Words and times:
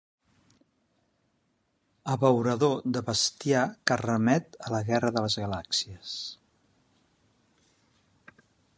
Abeurador 2.13 2.73
de 2.97 3.05
bestiar 3.11 3.63
que 3.91 3.99
remet 4.03 4.59
a 4.69 4.75
La 4.77 4.83
guerra 4.91 5.15
de 5.19 5.25
les 5.27 5.39
galàxies. 5.45 6.19